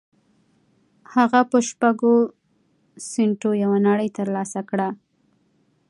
هغه 1.13 1.39
په 1.51 1.57
شپږو 1.67 2.13
سينټو 3.09 3.49
يوه 3.63 3.77
نړۍ 3.87 4.09
تر 4.17 4.27
لاسه 4.35 4.61
کړه. 4.69 4.89